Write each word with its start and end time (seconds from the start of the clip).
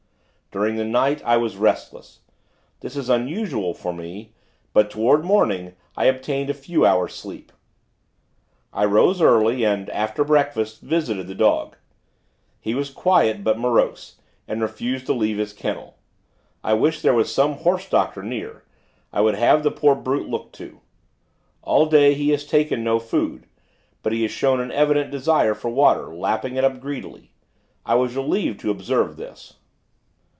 During 0.53 0.75
the 0.75 0.83
night, 0.83 1.23
I 1.23 1.37
was 1.37 1.55
restless. 1.55 2.19
This 2.81 2.97
is 2.97 3.07
unusual 3.09 3.73
for 3.73 3.93
me; 3.93 4.33
but, 4.73 4.89
toward 4.91 5.23
morning, 5.23 5.75
I 5.95 6.07
obtained 6.07 6.49
a 6.49 6.53
few 6.53 6.85
hours' 6.85 7.13
sleep. 7.15 7.53
I 8.73 8.83
rose 8.83 9.21
early, 9.21 9.63
and, 9.65 9.89
after 9.91 10.25
breakfast, 10.25 10.81
visited 10.81 11.27
the 11.27 11.35
dog. 11.35 11.77
He 12.59 12.75
was 12.75 12.89
quiet; 12.89 13.45
but 13.45 13.57
morose, 13.57 14.19
and 14.45 14.61
refused 14.61 15.05
to 15.05 15.13
leave 15.13 15.37
his 15.37 15.53
kennel. 15.53 15.95
I 16.65 16.73
wish 16.73 17.01
there 17.01 17.13
was 17.13 17.33
some 17.33 17.53
horse 17.53 17.87
doctor 17.87 18.21
near 18.21 18.37
here; 18.39 18.63
I 19.13 19.21
would 19.21 19.35
have 19.35 19.63
the 19.63 19.71
poor 19.71 19.95
brute 19.95 20.27
looked 20.27 20.53
to. 20.55 20.81
All 21.61 21.85
day, 21.85 22.13
he 22.13 22.31
has 22.31 22.43
taken 22.45 22.83
no 22.83 22.99
food; 22.99 23.45
but 24.03 24.11
has 24.11 24.31
shown 24.31 24.59
an 24.59 24.73
evident 24.73 25.11
desire 25.11 25.53
for 25.53 25.69
water 25.69 26.13
lapping 26.13 26.57
it 26.57 26.65
up, 26.65 26.81
greedily. 26.81 27.31
I 27.85 27.95
was 27.95 28.17
relieved 28.17 28.59
to 28.59 28.69
observe 28.71 29.15
this. 29.15 29.53